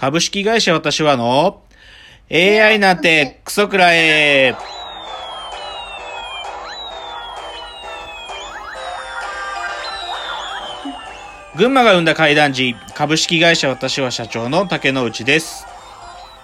[0.00, 1.60] 株式会社私はの
[2.30, 4.54] AI なんてクソくらえ。
[11.56, 15.66] 群馬が生んだ怪談時、株式会社私は社長の竹之内です。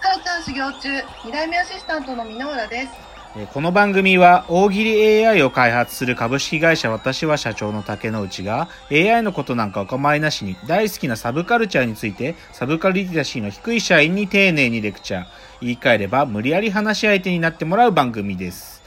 [0.01, 0.89] カウタン修行中、
[1.25, 3.14] 二代目アシスタントの箕浦です。
[3.53, 15.27] この番組は大喜利 AI を開発する株式会社私は社長の竹之内が AI のことなんかお構いなしに大好きなサブカルチャーについてサブカルリテラシーの低い社員に丁寧にレクチャー
[15.63, 18.85] 言い換えれば無理やり話し相手になってもらう番組です。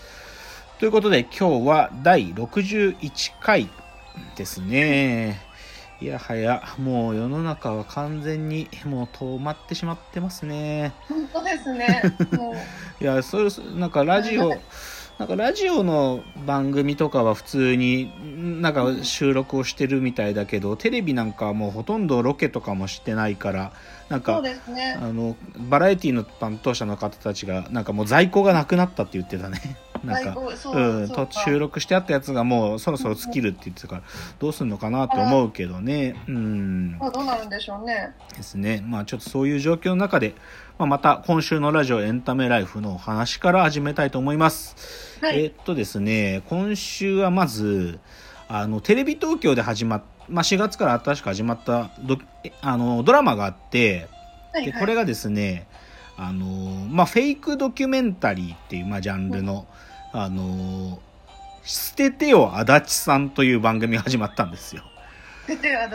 [0.80, 3.70] ということで今日は第61回
[4.38, 5.47] ですね。
[6.00, 12.02] いやはやもう世の中は完全にもう止まってしまってますね本当ですね。
[12.38, 14.50] もう、いや、それ、なんかラジオ、
[15.18, 18.12] なんかラジオの番組とかは普通に
[18.62, 23.72] なんか収録をしてるみたいだけど、テレビなんかはもうほとんどロケとかもしてないから、
[24.10, 24.60] なんか、ね
[25.02, 25.08] あ。
[25.08, 29.78] の、バラエティの担当者の方たちが、なんかもう在庫がなくなったって言ってたね。
[30.04, 34.04] なんか、ううん、と収録してあったやつがもうそろそろ尽きるって言ってたから、
[34.40, 36.22] どうすんのかなって思うけどね。
[36.28, 36.98] うん。
[37.00, 38.14] まあどうなるんでしょうね。
[38.36, 38.84] ですね。
[38.86, 40.36] まあちょっとそういう状況の中で、
[40.78, 45.20] まあ、また今週のラジオエンタメライフのお話から始めたいと思います。
[45.22, 45.44] はい。
[45.44, 48.00] えーっとですね、今週はまず、
[48.48, 51.90] あの、テレビ東京で始まっ、まあ4月から新しく始まった
[52.62, 54.08] あのドラマがあって、
[54.54, 55.68] はいはいでこれがですね、
[56.18, 56.46] あの、
[56.90, 59.68] まあフェイクドキュメンタリーっていう、まあジャンルの、
[60.12, 61.00] あの、
[61.64, 64.84] 捨ててよ足立さんという番組が始まったんですよ。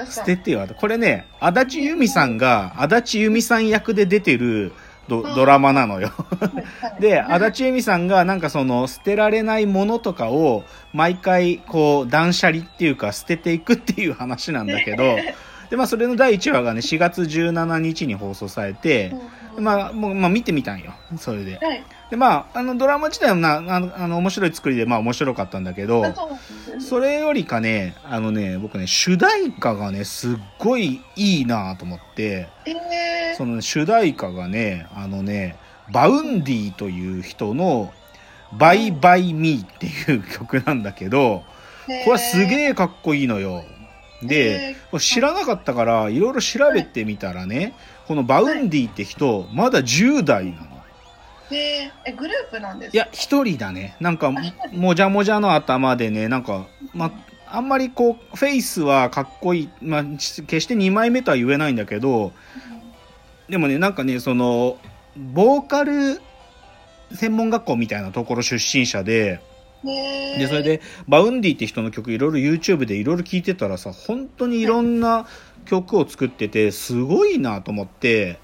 [0.08, 0.66] 捨ててよ。
[0.78, 4.72] これね、足立由美さんが、足立由美さん役で出てる
[5.08, 6.10] ドドラマなのよ。
[7.00, 15.16] で、足立由美さんがなんかその捨てられないものとかを毎回こう断捨離っていうか捨てていくっていう話なんだけど、
[15.70, 19.14] で、まあそれの第1話がね、4月17日に放送されて
[19.58, 20.94] まあ、もう、まあ見てみたんよ。
[21.18, 21.58] それで。
[21.58, 21.84] はい。
[22.12, 26.14] で、まあ、あのドラマ自体はな、あの、あの面白い作りでまあ面白かったんだけどあ、
[26.78, 35.56] それよりかね、あのね、僕ね、主題歌がね、すっごいいいなと思って、えそのね主題歌がね、あのね、
[35.90, 37.92] Vaundy という人の、
[38.52, 42.68] Bye by me っていう曲なんだけど、ー、これはすげえ。
[42.68, 43.64] えかっこいいのよ。
[44.22, 47.74] で、知らなかったから、いろいろ調べてみたらね、
[48.06, 50.72] この Vaundy って人、まだ10代なの。
[51.50, 53.96] えー、え、グループなんですいや、一人だね。
[54.00, 54.32] なんか、
[54.72, 57.12] もじゃもじゃの頭でね、なんか、ま、
[57.46, 59.70] あんまりこう、フェイスはかっこいい。
[59.82, 62.32] まあ、決して2枚目とは言えないんだけど、
[63.48, 64.78] でもね、なんかね、その、
[65.16, 66.20] ボーカル
[67.14, 69.40] 専門学校みたいなところ出身者で、
[69.84, 75.26] で、それ、で、 Vaundy って人の曲いろいろ YouTube でいろいろ聴いてたらさ、本当にいろんな
[75.66, 78.38] 曲を作ってて、すごいなと思って、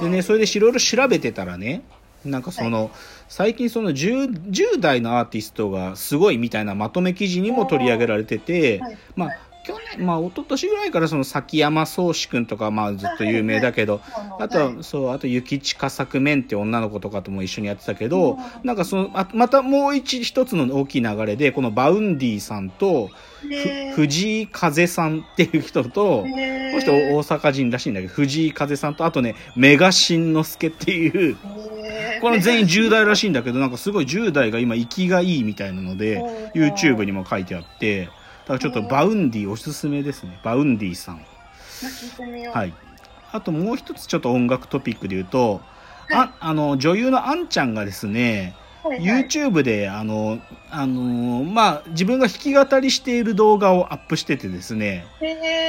[0.00, 1.82] でね、それでいろいろ調べてたらね、
[2.24, 2.90] なんかその、
[3.28, 8.98] 最近その 10, 10代のアーティストがすごいみたいなまとめ記事にも取り上げられてて、はい。
[9.16, 14.00] まあはい去年、まあ一昨年ぐらいからその崎山蒼志くんとかまあずっと有名だけど、
[14.38, 23.10] あとはそう、あと、諭吉佳作/men って女の子とかとも一緒にやってたけどうん、なんかその、あまたもう一一つの大きい流れで、この Vaundy さんと、
[23.94, 31.36] 藤井風さんっていう人と、この人大阪人らしいんだけど、藤井風さんと、あとね、 Mega Shinnosuke っていう、
[32.20, 38.12] この全員10代らしいんだけど、なんかすごい10代が今、生きがいいみたいなので、うん YouTube にも書いてあって、だ
[38.46, 40.38] からちょっと Vaundy おすすめですね。
[40.42, 41.24] Vaundy さん。
[42.52, 42.72] はい。
[43.32, 45.60] あともう一つちょっと音楽トピックで言うと、はい
[46.12, 48.66] ああの、女優のあんちゃんがですね、はいはい
[49.26, 50.38] YouTube で、あの、
[50.70, 55.04] あの、まあ、自分が弾き語りしている動画をアップしててですね、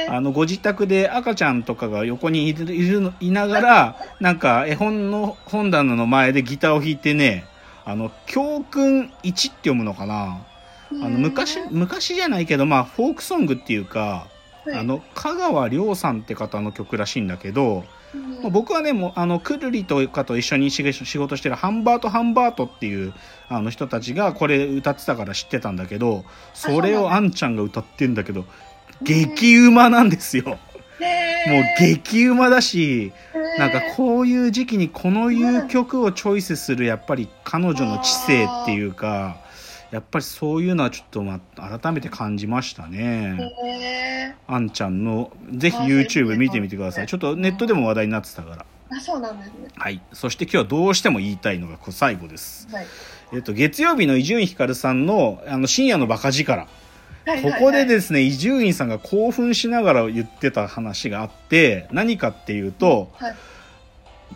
[0.08, 7.44] あの、ご自宅で赤ちゃんとかが横にいるいるのいながら、 なんか絵本の本棚の前でギターを弾いてね、
[7.84, 10.38] あの、教訓1って読むのかな
[10.90, 14.28] あの、昔、昔じゃないけど、まあ、フォークソングっていうか、
[14.64, 14.74] はい。
[14.74, 17.84] あの、香川亮さんって方の曲らしいんだけど、
[18.50, 23.12] 僕はね、もう、あの、くるりとかと一緒に仕仕事してるハンバート・ハンバートっていう、
[23.48, 26.24] あの人たちがこれ歌ってたから知ってたんだけど、
[26.54, 28.44] それをあんちゃんが歌ってんだけど、
[29.02, 30.44] 激うまなんですよ。
[30.46, 30.58] もう
[31.78, 33.12] 激うまだし、
[33.58, 39.36] なんかこういう時期にこのいう曲をチョイスするやっぱり彼女の知性っていうか、
[39.90, 43.52] やっぱりそういうのはちょっとまあ改めて感じましたね。
[43.64, 47.06] へあんちゃんの、ぜひあ YouTube 見てみてください。
[47.06, 48.56] ちょっとネットでも話題になってたから。
[48.56, 50.00] ーあそうなんですねはい。
[50.12, 52.68] そして今日はどうしても言いたいのが最後です。
[52.70, 52.86] はい
[53.32, 56.66] えっと、月曜日の伊集院光さんの、あの、深夜のバカ力。
[57.26, 63.36] はいここでですね、伊集院さんが興奮しながら言ってた話があって、何かっていうと、はい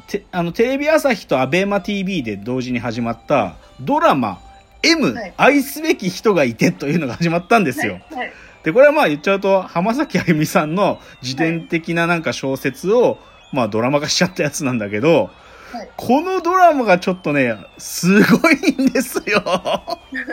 [0.07, 4.41] てあのテレビ朝日とアベマ t v で同時に始まったドラマ
[4.83, 7.95] 「M、はい愛すべき人がいて」というのが始まったんですよ。
[8.11, 8.33] はいはい
[8.63, 13.19] でこれはまあ言っちゃうと浜崎あゆみさんの自伝的ななんか小説を、
[13.53, 15.31] まあドラマ化しちゃったやつなんだけど、
[15.73, 19.43] はいこのドラマがちょっとね、すごいんですよ。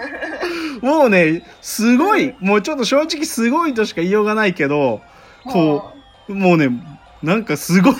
[0.83, 5.01] もうね、すごい、もうちょっと正直すごいとしか言いようがないけど、
[5.45, 5.93] こ
[6.27, 6.69] う、もうね、
[7.23, 7.99] なんかすごいな。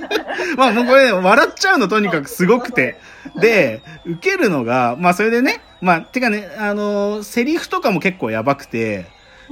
[0.56, 2.98] まあもうこれ、ね、笑っちゃうのとにかくすごくて。
[3.40, 9.06] で、受けるのが、まあそれでね、まあ、てかね、あのーセリフとかも結構やばくて、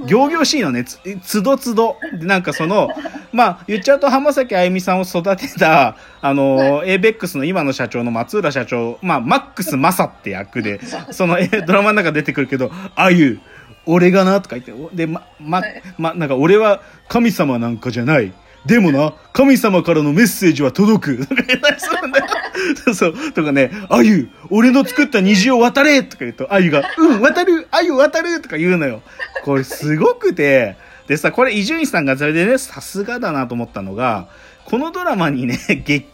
[0.05, 1.97] 行々しいのね、つ、つどつど。
[2.19, 2.89] で、なんかその、
[3.31, 10.79] まあ、言っちゃうと浜崎あゆみさんを育てた、あの、エイベックスの今の社長の松浦社長、まあ、マックスマサって役で、
[11.11, 13.39] その、えドラマの中出てくるけど、あゆ、
[13.87, 18.33] 俺がな、とか言って、おで、ま、まはい、ま、なんか俺は神様なんかじゃない。
[18.67, 21.25] でもな、神様からのメッセージは届く。
[21.25, 22.25] とか言ったりするんだよ
[22.93, 23.31] そう。
[23.33, 29.01] とかね、あゆ、俺の作った虹を渡れとか言うと、あゆが、うん、渡るあゆ渡るとか言うのよ。
[29.43, 30.75] これすごくて、
[31.07, 34.27] でさ、これ伊集院さんがそれでね、さすがだなと思ったのが、
[34.65, 36.05] このドラマにね、激、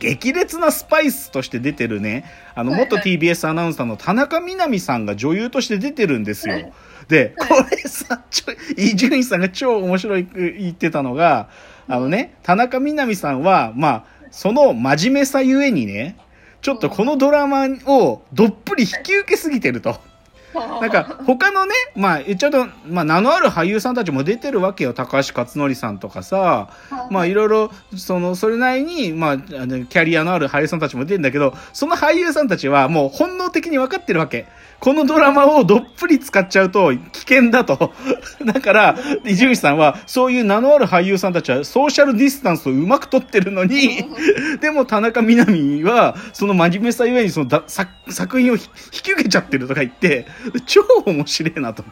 [0.00, 2.24] 激烈なスパイスとして出てるね、
[2.54, 6.72] あの、元 TBS アナウンサーの田中みな実さんが女優として出てるんですよ。
[7.08, 11.48] で、これさ、ちょ、伊集院さんが超面白い言ってたのが、
[11.86, 16.16] あのね、田中みな実さんは、まあ、その真面目さゆえにね、
[16.62, 20.09] ちょっとこのドラマをどっぷり引き受けすぎてると。
[20.80, 24.92] なんか、他のね、まあちゃうと、まあ名のある俳優さんたちも出てるわけよ。
[24.92, 26.68] 高橋克典さんとかさ、
[27.10, 29.36] まあいろいろ、その、それなりに、まあ、あ
[29.66, 34.46] のキャリアのある俳優さんたちも出てるんだけど、その俳優さんたちはもう本能的に分かってるわけ。
[34.80, 37.92] このドラマをどっぷり使っちゃうと危険だと。
[38.44, 44.04] だから、伊集院さんは、そういう名のある俳優さんたちはソーシャルディスタンスをうまく取ってるのに、
[44.60, 50.26] でも田中みな実は、その真面目さゆえにそのだ作作品をひ引き受けちゃってるとか言って、
[50.66, 51.84] 超面白いなと。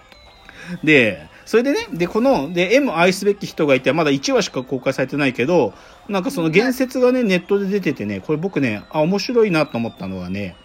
[0.85, 5.73] で、それでね、で、この、で、M 愛すべき人がいて、まだ1話しか公開されてないけど、
[6.09, 10.57] なんかその言説がね、ネットで出ててね、これ僕ね、あ、面白いなと思ったのはね、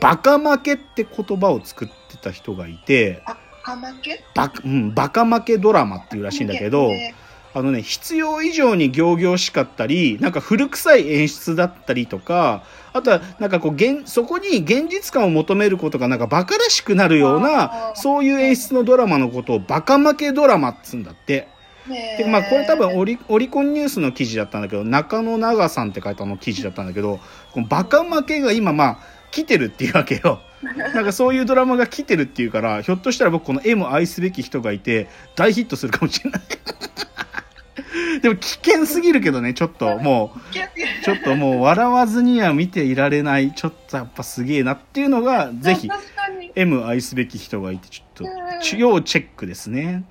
[0.00, 4.22] バカ負けって言葉を作ってた人がいて、あ、かまけ？
[4.34, 7.14] バカ、うん、バカ負けドラマっていうらしいんだけど、ね
[7.52, 12.62] あのね、必要以上に行々しかったり、なんか古臭い演出だったりとか、
[12.92, 21.48] あとはなんかこう現、そこに現実感を求めることがなんかバカらしくなるようあな、ーそういう演出のドラマのことをバカ負けドラマっつうんだって。
[21.88, 27.18] ねでまあこれ多分オリオリコンニュースの記事だったんだけど、中野長さんって書いたの記事だったんだけど、
[27.52, 28.98] このバカ負けが今まあ
[29.32, 30.40] 来てるっていうわけよ。
[30.94, 36.42] なんかそういうドラマが来てるっていうから、ひょっとしたら僕この M 愛すべき人がいて大ヒットするかもしれない。
[38.22, 40.54] でも危険すぎるけどね、ちょっともう、
[41.04, 45.88] ちょっともう笑わずには見ていられない、ちょっとやっぱすげえなっていうのが、ぜひ、
[46.54, 50.04] M 愛すべき人がいて、ちょっうんと、要チェックですね。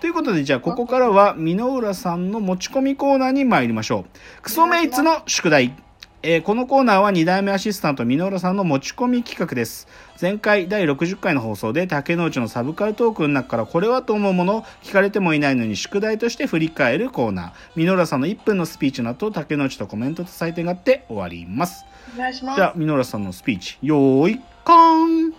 [0.00, 4.42] ということで、じゃあ、ここからは、箕浦さんの持ち込みコーナーに参りましょう。
[4.42, 5.76] クソメイツの宿題。
[6.24, 9.88] えーこのコーナーは2代目アシスタント箕浦さんの持ち込み企画です。
[10.20, 17.52] 前回第60回の放送で竹之内のサブカルトークの中からこれはと思うものを聞かれてもいないのに宿題として振り返るコーナー。
[17.74, 21.84] 箕浦さんの1分のスピーチの後、竹之内とコメントと採点があって終わります。
[22.14, 25.32] お願いしますじゃあ、箕浦さんのスピーチ、よーい、カーン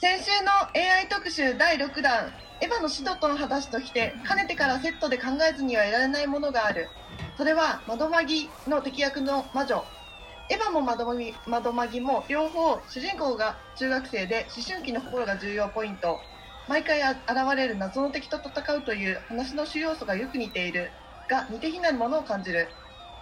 [0.00, 6.88] 先週の AI 特集第6弾エヴァのシドとの話としてかねてからセットで考えずにはいられないものがある
[7.36, 9.84] それは窓マギの敵役の魔女。
[10.50, 16.20] エヴァも窓マギ窓マギも両方主人公が中学生で思春期の心が重要ポイント。
[16.68, 17.16] 毎回現
[17.56, 20.92] れる謎の敵と戦うという話の主要素がよく似ている
[21.26, 22.68] が似て非なるものを感じる。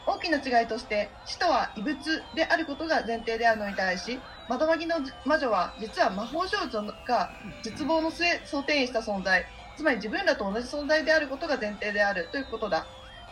[0.07, 1.97] 大きな違いとして死とは異物
[2.35, 7.31] であることが前提であるのに対し窓マギの魔女は実は魔法少女が
[7.63, 9.47] 絶望の末想定した存在。
[9.77, 12.91] つまり自分らと同じ存在であることが前提であるということだ。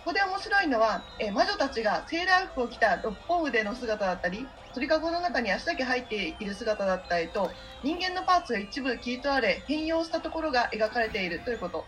[0.08, 7.50] ここで面白いのは、え魔女たちがセーラー服を着た六本腕の姿だったり鳥かごの中に足だけ入っている姿だったりと
[7.84, 11.84] 人間のパーツが一部切り取られ変容したところが描かれているということ。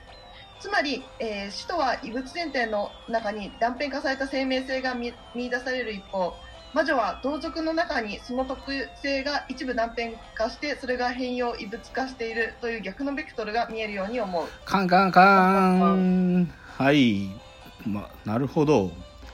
[0.59, 6.35] つまり、えー死とは異物前提の中に断片化された生命性が見見出される一方
[6.75, 14.45] 魔女は同族の中にその特性が一部断片化してそれが変容異物化しているという逆のベクトルが見えるように思う。
[14.67, 16.55] カンカンカン。
[16.77, 17.50] はい。
[17.87, 18.93] ま、なるほど。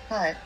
[0.09, 0.37] はい。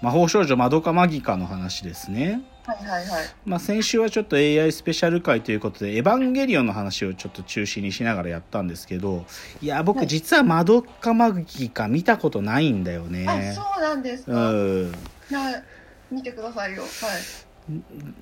[0.00, 2.42] 魔法少女マドカマギカの話ですね。
[2.64, 3.24] はいはいはい。
[3.44, 9.24] まあ、先週はちょっと AI スペシャル回ということで、エヴァンゲリオンの話をちょっと中心にしながらやったんですけど、
[9.60, 10.06] いや、僕はい。
[10.06, 13.26] 実はマドカマギカ見たことないんだよね。
[13.28, 14.92] あそうなんですか、うん。
[15.30, 15.62] な
[16.10, 16.82] 見てくださいよ。
[16.82, 16.90] はい。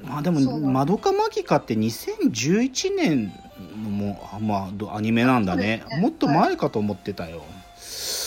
[0.05, 3.33] まあでも「そうなんだまどかマギカ」って2011年
[3.83, 5.83] のもあまあどアニメなんだね。
[5.91, 6.01] ね。
[6.01, 7.60] もっと前かと思ってたよ、あ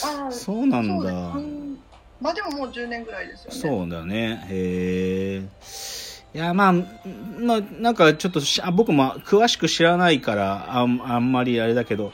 [0.05, 1.11] あそうなんだ。
[2.21, 3.59] まあでももう10年ぐらいですよね。
[3.59, 4.45] そうだね。
[4.49, 5.47] へえ
[6.35, 12.11] いやまあまあなんかちょっとしあ僕も詳しく知らないからあんあんまりあれだけど。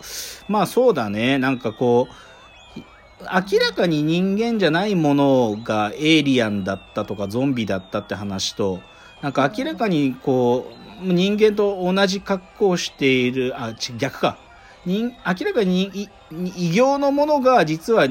[0.48, 1.38] まあそうだね。
[1.38, 8.80] なんかこう明らかに人間じゃないものがエイリアンだったとかゾンビだったって話と
[9.22, 10.72] なんか明らかにこ
[11.04, 14.38] う人間と同じ格好をしているあち逆か。
[14.38, 14.49] 人
[14.90, 18.08] 明らかに異形のものが実は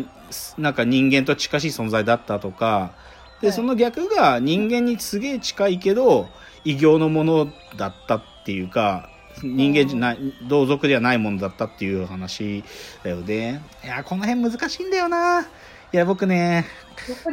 [0.56, 2.92] なんか人間と近しい存在だったとか
[3.40, 3.56] ではい。
[3.56, 6.28] その逆が人間にすげえ近いけど
[6.64, 9.08] 異形のものだったっていうか
[9.42, 12.64] 人間じゃない同族ではないものだったっていう話
[13.04, 13.62] だよね。
[13.85, 15.47] いやこの辺難しいんだよな
[15.92, 16.66] いや僕ね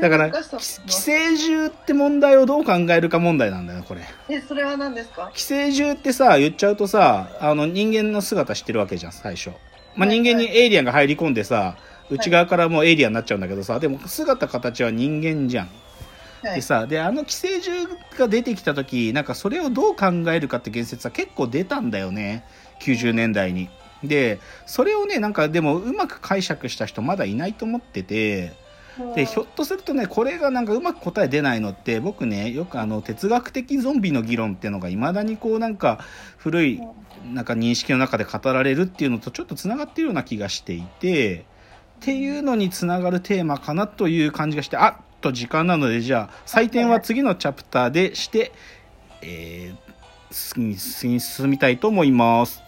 [0.02, 4.02] だから寄寄生獣って問題をどう考えるか問題なんだよこれ。
[4.30, 5.30] えそれは何ですか？
[5.34, 9.50] 寄生獣ってさ言っちゃうとさあの人間の姿知ってるわけじゃん最初、
[9.96, 11.76] まあ、はい人間にエイリアンが入り込んでさ
[12.10, 15.70] 内側からもうエイリアンになっちゃうんだけどさでも姿形は人間じゃん。
[16.44, 16.56] はい。
[16.56, 22.46] でさであの寄生獣が出てきた時なんかそれをどう考えるかって言説は結構出たんだよね。
[22.82, 23.68] 90年代に
[24.08, 28.54] でそれをねなんかでもうまく解釈した人まだいないと思ってて
[29.14, 36.00] でひょっとするとねこれがなんかうまく答え出ないのって僕ねよくあの哲学的ゾンビの議論っていうのがいまだにこうなんか
[36.38, 36.82] 古い
[37.34, 41.44] なんか認識の中で語られるっていうのとちょっとつながっているような気がしていてっ
[42.02, 48.52] ていうのにつながるテーマかなという感じがしてあっと時間なのでじゃあ採点は次のチャプターでして、
[49.22, 52.65] えー、進みたいと思います。